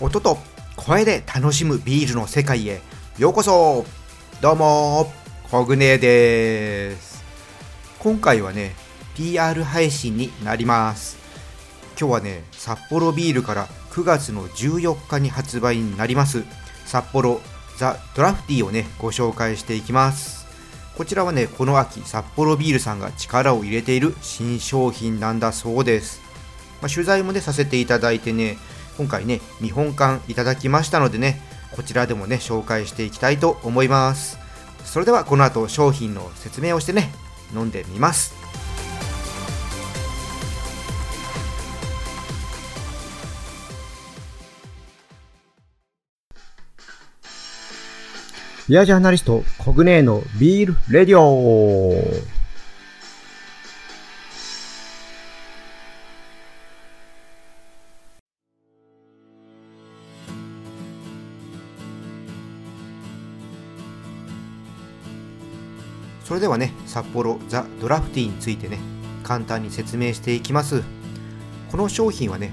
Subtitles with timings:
[0.00, 0.38] 音と
[0.76, 2.80] 声で楽しむビールの世界へ。
[3.18, 3.84] ようこそ。
[4.40, 5.12] どうも
[5.50, 7.24] コグネです。
[7.98, 8.76] 今回はね
[9.16, 11.18] PR 配信になります。
[11.98, 16.44] 今日はね札幌ビールから9月の14日に発売になります。
[16.86, 17.40] 札幌
[17.76, 20.46] ザ・ドラフティをねご紹介していきます。
[20.96, 26.20] こちらはねこの秋札幌ビールさんが力を入れている新商品なんだそうです。
[26.80, 28.58] まあ、取材もねさせていただいてね
[28.98, 34.38] 今回ね見本館いただきましたのでねこちらでもね紹介していきたいと思います。
[34.84, 37.12] それではこの後商品の説明をしてね
[37.54, 38.34] 飲んでみます。
[48.68, 52.37] ビアジャーナリストコグネーのビールレディオ。
[66.28, 68.78] それではね札幌ザ・ドラフティーについてね
[69.22, 70.82] 簡単に説明していきます。
[71.70, 72.52] この商品はね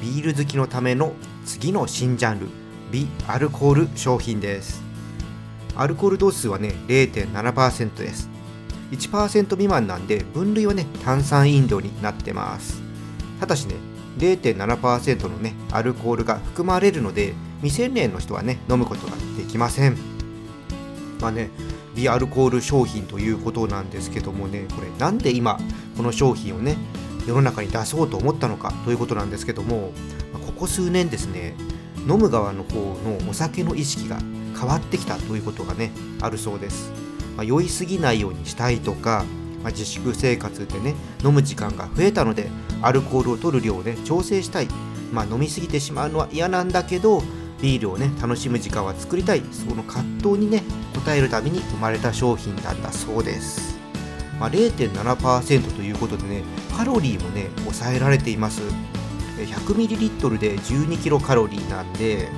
[0.00, 1.12] ビール好きのための
[1.46, 2.48] 次の新ジャンル
[2.90, 4.82] ビアルコール商品です。
[5.76, 8.28] アルコール度数はね0.7%です。
[8.90, 12.82] 1%未満なんで分類はね炭酸飲料になってます。
[13.38, 13.76] ただしね
[14.18, 19.96] 0.7%のねアルコールが含まれるので未成年の人はね飲むことができません。
[21.20, 21.50] まあね
[21.94, 25.58] ビアルコール商品ということなんですけどもねこれなんで今
[25.96, 26.76] この商品をね
[27.26, 29.92] 世の中に出そうと思ったのかということなんですけども
[30.46, 31.54] ここ数年ですね
[32.08, 34.18] 飲む側の方のお酒の意識が
[34.58, 36.90] 変わってきたということがねあるそうです、
[37.36, 39.24] まあ、酔いすぎないようにしたいとか、
[39.62, 40.94] まあ、自粛生活でね
[41.24, 42.50] 飲む時間が増えたので
[42.80, 44.68] アルコールを取る量をね調整したい、
[45.12, 47.22] まあ、飲みすぎてしまうのは嫌なんだけど
[47.62, 50.62] ビールをね楽しむ時間は作りたいその葛藤にね
[51.06, 53.78] 応えるために生まれた商品なんだそうです、
[54.38, 56.42] まあ、0.7%ということでね
[56.76, 58.60] カロリーもね抑えられています。
[59.32, 62.28] 100ml で 12kcal なんで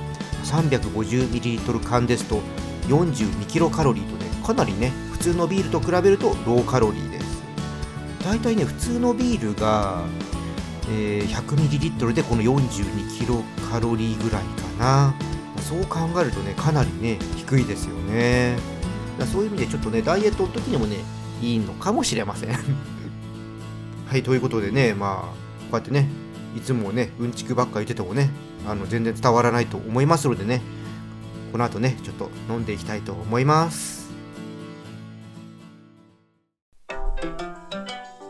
[0.45, 2.39] 350ml 缶ですと
[2.87, 3.99] 42kcal とね
[4.43, 7.43] かなりね普通のビールと比べるとローカロリーです。
[8.23, 10.03] だいたいね普通のビールが、
[10.89, 15.15] えー、100ml でこの 42kcal ぐらいかな。
[15.61, 18.57] そう考えるとねかなりね低いですよね。
[19.31, 20.97] そういう意味でちょっとねダイエットの時にもね
[21.41, 22.49] いいのかもしれません。
[24.07, 25.33] はいということでねまあこ
[25.71, 26.07] うやってね
[26.55, 28.29] いつもねうんちくばっか言っててもね
[28.67, 30.61] あの全然伝わらないと思いますのでね
[31.51, 34.05] この後ねちょっと飲んでいきたいと思います。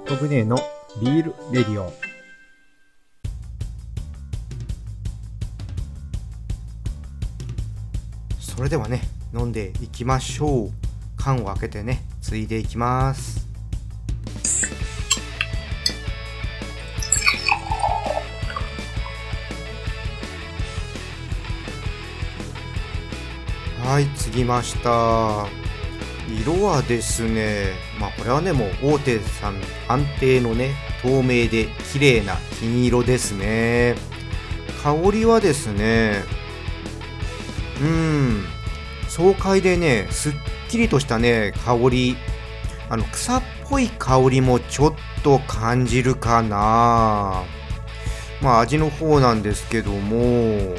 [0.08, 0.58] コグネの
[1.02, 2.05] ビールレディオ。
[8.56, 9.02] それではね
[9.34, 10.70] 飲んでいきましょう。
[11.18, 13.46] 缶を開けてねついでいきます。
[23.84, 25.48] はい継ぎました。
[26.42, 29.56] 色はですねまあこれはねもう大手さん
[29.88, 30.72] 安定のね
[31.02, 33.96] 透明で綺麗な金色ですね。
[34.82, 36.24] 香りはですね
[37.81, 38.46] うん。
[39.08, 40.34] 爽快でねすっ
[40.69, 42.18] きりとしたね香り。
[42.90, 44.94] あの草っぽい香りもちょっ
[45.24, 47.44] と感じるかな。
[48.41, 50.75] まあ味の方なんですけども。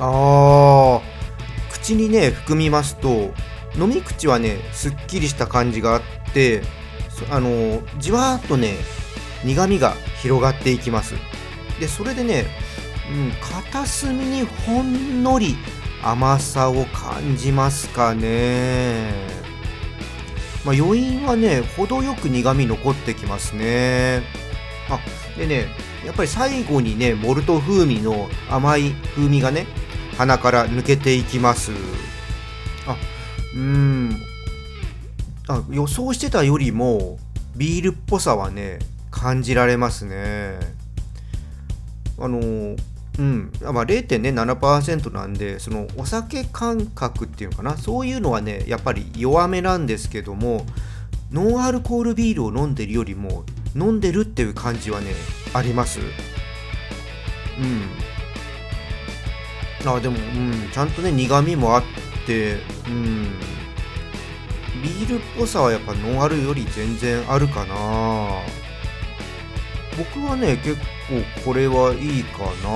[0.00, 1.18] あー。
[1.70, 3.32] 口にね含みますと
[3.76, 6.02] 飲み口はねすっきりした感じがあっ
[6.34, 6.62] て
[7.30, 8.74] あのじわーっとね
[9.44, 11.14] 苦みが広がっていきます。
[11.80, 12.46] でそれでね、
[13.10, 15.56] うん、片隅にほんのり
[16.02, 19.12] 甘さを感じますかね。
[20.64, 24.22] まあ、余韻はね程よく苦み残ってきますね。
[24.90, 25.00] あ
[25.38, 25.66] でね
[26.04, 29.66] やっぱり最後にねモルト風味の甘い風味がね
[30.16, 31.72] 鼻から抜けていきます。
[32.86, 32.96] あ
[33.54, 34.16] うん。
[35.48, 37.18] あ予想してたよりも
[37.56, 38.78] ビールっぽさはね
[39.10, 40.58] 感じられますね。
[42.18, 42.76] あの
[43.18, 43.52] うん。
[43.60, 47.76] まあ、0.7%なんでそのお酒感覚っていうのかな。
[47.76, 50.64] そういうのはねやっぱり弱めなんですけども
[51.32, 53.44] ノンアルコールビールを飲んでるよりも
[53.74, 55.12] 飲んでるっていう感じはね
[55.52, 56.00] あります。
[56.00, 56.02] う
[57.62, 57.88] ん。
[59.84, 61.82] あでも、うん、ちゃんとね苦みもあっ
[62.26, 63.28] てうん。
[64.82, 68.58] ビールっぽさはやっぱノンアルより全然あるかな。
[69.98, 72.68] 僕はね結構これはいいかな。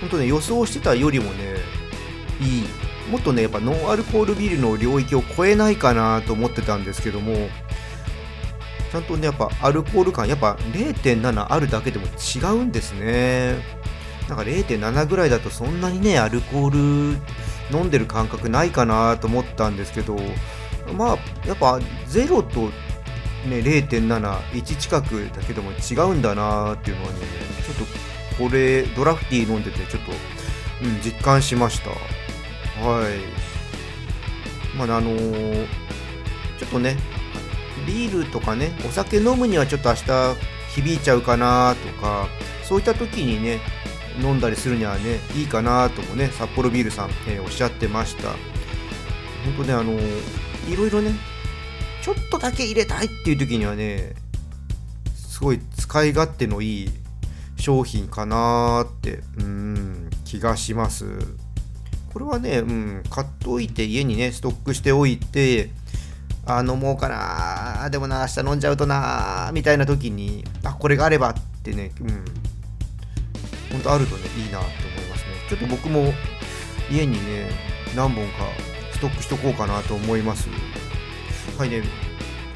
[0.00, 1.56] 本当ね予想してたよりもね
[2.40, 2.64] いい。
[3.10, 7.34] もっとねやっぱノンアルコールビールの領域を超えないかなと思ってたんですけども
[8.92, 13.56] ちゃんとねやっぱアルコール感やっぱ0.7あるだけでも違うんですね。
[14.28, 20.16] なんか0.7ぐらいだとそんなにねアルコール飲んでる感覚ないかなと思ったんですけど
[20.96, 22.70] まあやっぱ0と
[23.46, 27.18] ね0.71近くだけでも違うんだなっていうのはね
[27.64, 27.86] ちょっ
[28.36, 30.12] とこれドラフティー飲んでてちょっと、
[30.84, 31.90] うん、実感しました。
[31.90, 33.50] はい。
[34.76, 35.66] まああのー、
[36.58, 36.96] ちょっとね
[37.86, 40.04] ビールとかねお酒飲むにはちょっと明日
[40.74, 42.28] 響いちゃうかなとか
[42.62, 43.60] そういった時にね
[44.20, 48.30] 飲んだりするにはねいいかなともね札幌ビールさん、えー、おっしゃってました。
[49.44, 51.12] 本当ねあのいろいろね
[52.02, 54.14] ちょっとだけ入れたいっていう時にはね
[55.14, 56.90] すごい使い勝手のいい
[57.56, 61.04] 商品かなーってうん気がします。
[62.12, 65.70] これはね、うん、買っといて家にねストックしておいて
[66.44, 72.08] あ飲もうかなでもな明日飲んじゃうとなーみたいな時にあこれがあればってねうん
[73.70, 74.70] 本当あるとねいいなと思い
[75.08, 75.26] ますね。
[75.48, 76.12] ちょっと僕も
[76.90, 77.50] 家にね
[77.94, 78.32] 何本か
[78.92, 80.48] ストックしとこうかなと思います。
[81.60, 81.82] はいね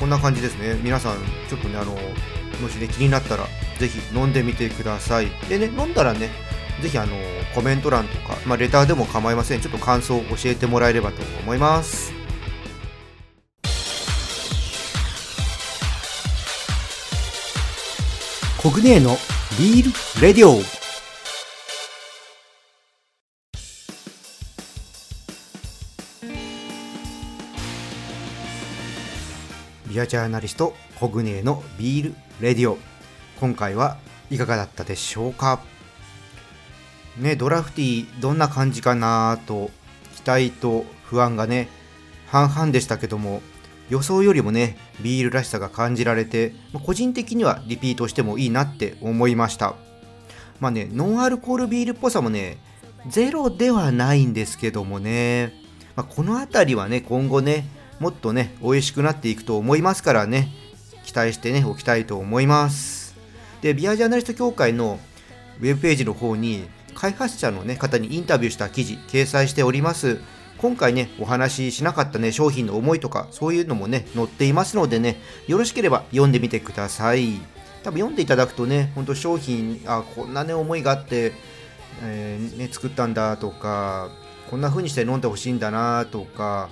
[0.00, 0.80] こんな感じですね。
[0.82, 1.18] 皆さん
[1.50, 3.44] ちょっとねあのもしね気になったら
[3.78, 5.28] ぜひ飲んでみてください。
[5.46, 6.30] でね飲んだらね
[6.80, 7.14] ぜひあの
[7.54, 9.60] コメント欄とか、まあ、レターでも構いません。
[9.60, 12.14] ちょっと感想を教えてもらえればと思います。
[18.56, 19.18] コグネーの
[19.58, 20.83] ビールレディオ。
[29.94, 32.78] ビアジャーナリストコグネのビールレディオ。
[33.38, 33.96] 今回は
[34.28, 35.60] いかがだったでしょうか？
[37.16, 39.70] ねドラフティーどんな感じかなと
[40.16, 41.68] 期待と不安がね
[42.26, 43.40] 半々でしたけども
[43.88, 49.76] 予想よりもねビールらしさが感じられて個人的にはリピートしてもいいなって思いました。
[50.58, 52.58] まあねノンアルコールビールっぽさもね
[53.06, 55.52] ゼロではないんですけどもね、
[55.94, 57.64] まあ、この辺りはね今後ね
[58.04, 60.48] もっとね美味しくなっていくと思いますからね。
[61.04, 63.16] 期待してねおきたいと思います。
[63.62, 64.98] でビアジャーナリスト協会の
[65.58, 70.20] ウェブページの方に開発者の、ね、方にインタビューした記事掲載しております。
[70.58, 75.16] 今回ねお話ししなかったね商品の思いとかそういうのもね載っていますのでね
[75.46, 77.40] よろしければ読んでみてください。
[77.84, 81.32] 多分読んでいただくとねほんと商品あこんなね思いがあって、
[82.02, 84.10] えー、ね、作ったんだとか
[84.50, 86.68] こんな風にして飲んでほしいんだなとか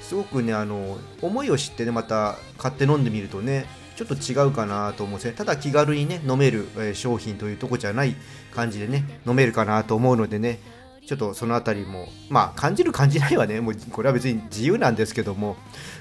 [0.00, 3.66] すごくねあの思いを知ってねまた買って飲んでみるとね
[3.96, 5.32] ちょっと違うかなと思うんですね。
[5.32, 8.14] ただ気軽にね飲める、え、商品というとこじゃない
[8.54, 10.60] 感じでね飲めるかなと思うのでね
[11.06, 15.56] ちょっとその辺りもまあ感じる感じないはねもうこれは別に自由なんですけども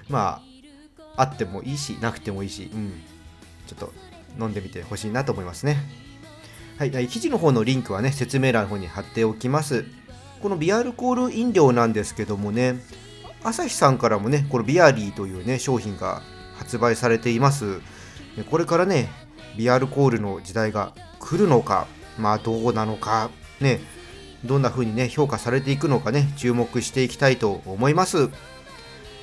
[0.10, 0.42] ま
[1.16, 3.02] ああってもいいしなくてもいいしうん。
[3.68, 3.94] ちょっと
[4.40, 5.78] 飲んでみてほしいなと思いますね。
[6.80, 9.86] はい、記事の方のリンクはね説明欄の方に貼っておきます。
[10.42, 12.80] このビアルコール飲料なんですけどもね
[13.44, 16.22] 朝日さんからもね、このビアリーというね、商品が
[16.58, 17.80] 発売されています。
[18.50, 19.10] これからね、
[19.58, 23.30] ビアルコールの時代が来るのか、まあどうなのか、
[23.60, 23.80] ね、
[24.44, 28.30] どんな風にね、評価されていくのかね、注目していきたいと思います。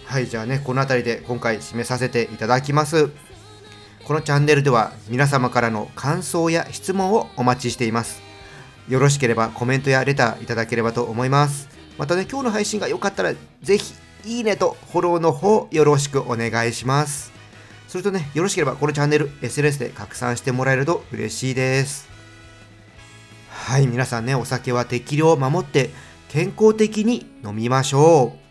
[0.07, 3.11] はい、じゃあね、この辺りで今回締めさせていただきます。
[4.05, 8.23] このチャンネルでは皆様からの感想や質問をお待ちしています。
[8.89, 11.69] よろしければコメントやレターいただければと思います。
[11.97, 13.95] またね、今日の配信が良かったらぜひ
[14.27, 17.33] いいねとフォローの方よろしくお願いします。
[17.89, 22.09] それとね、よろしければこのチャンネル SNS で拡散してもらえると嬉しいです。
[23.51, 25.91] はい、皆さんね、お酒は適量を守って
[26.29, 28.45] 健康的に飲みましょう。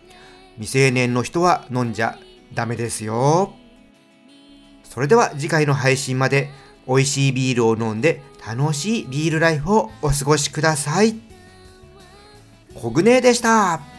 [0.56, 2.18] 未成年の人は飲んじゃ
[2.54, 3.54] ダメですよ。
[4.84, 6.50] それでは次回の配信まで
[6.88, 11.16] 美味しいビールを飲んで楽しいビールライフをお過ごしください。
[12.76, 13.93] コグネでした。